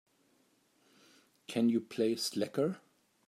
[1.47, 2.79] Can you play Slacker?